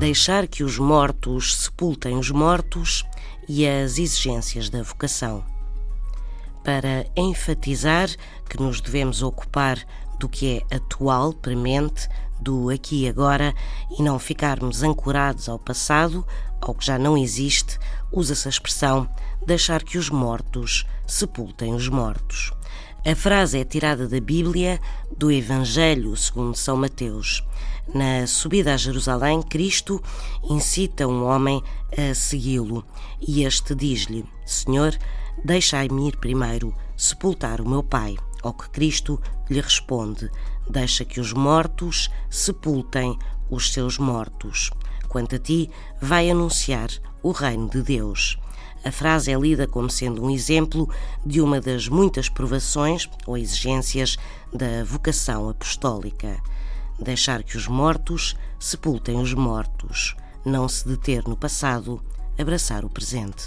deixar 0.00 0.48
que 0.48 0.64
os 0.64 0.78
mortos 0.78 1.54
sepultem 1.56 2.16
os 2.16 2.30
mortos 2.30 3.04
e 3.46 3.68
as 3.68 3.98
exigências 3.98 4.70
da 4.70 4.82
vocação. 4.82 5.44
Para 6.64 7.04
enfatizar 7.14 8.08
que 8.48 8.58
nos 8.58 8.80
devemos 8.80 9.22
ocupar 9.22 9.78
do 10.18 10.26
que 10.26 10.64
é 10.70 10.76
atual, 10.76 11.34
premente, 11.34 12.08
do 12.40 12.70
aqui 12.70 13.04
e 13.04 13.08
agora 13.10 13.54
e 13.98 14.02
não 14.02 14.18
ficarmos 14.18 14.82
ancorados 14.82 15.50
ao 15.50 15.58
passado, 15.58 16.26
ao 16.62 16.74
que 16.74 16.86
já 16.86 16.98
não 16.98 17.14
existe, 17.14 17.78
usa-se 18.10 18.48
a 18.48 18.50
expressão 18.50 19.06
deixar 19.46 19.82
que 19.82 19.98
os 19.98 20.08
mortos 20.08 20.86
sepultem 21.06 21.74
os 21.74 21.90
mortos. 21.90 22.54
A 23.02 23.14
frase 23.14 23.58
é 23.58 23.64
tirada 23.64 24.06
da 24.06 24.20
Bíblia, 24.20 24.78
do 25.16 25.32
Evangelho 25.32 26.14
segundo 26.18 26.54
São 26.54 26.76
Mateus. 26.76 27.42
Na 27.94 28.26
subida 28.26 28.74
a 28.74 28.76
Jerusalém, 28.76 29.40
Cristo 29.42 30.02
incita 30.44 31.08
um 31.08 31.24
homem 31.24 31.62
a 31.96 32.14
segui-lo 32.14 32.84
e 33.18 33.42
este 33.42 33.74
diz-lhe: 33.74 34.26
Senhor, 34.44 34.94
deixai-me 35.42 36.08
ir 36.08 36.18
primeiro 36.18 36.74
sepultar 36.94 37.62
o 37.62 37.68
meu 37.68 37.82
pai. 37.82 38.16
Ao 38.42 38.52
que 38.52 38.68
Cristo 38.68 39.18
lhe 39.48 39.62
responde: 39.62 40.30
Deixa 40.68 41.02
que 41.02 41.20
os 41.20 41.32
mortos 41.32 42.10
sepultem 42.28 43.18
os 43.48 43.72
seus 43.72 43.96
mortos. 43.96 44.70
Quanto 45.08 45.36
a 45.36 45.38
ti, 45.38 45.70
vai 46.02 46.30
anunciar 46.30 46.90
o 47.22 47.32
reino 47.32 47.70
de 47.70 47.82
Deus. 47.82 48.38
A 48.82 48.90
frase 48.90 49.30
é 49.30 49.38
lida 49.38 49.66
como 49.66 49.90
sendo 49.90 50.24
um 50.24 50.30
exemplo 50.30 50.88
de 51.24 51.40
uma 51.40 51.60
das 51.60 51.86
muitas 51.88 52.28
provações 52.28 53.08
ou 53.26 53.36
exigências 53.36 54.16
da 54.52 54.84
vocação 54.84 55.50
apostólica. 55.50 56.40
Deixar 56.98 57.42
que 57.42 57.56
os 57.56 57.68
mortos 57.68 58.34
sepultem 58.58 59.20
os 59.20 59.34
mortos. 59.34 60.16
Não 60.44 60.68
se 60.68 60.88
deter 60.88 61.24
no 61.24 61.36
passado, 61.36 62.02
abraçar 62.38 62.84
o 62.84 62.90
presente. 62.90 63.46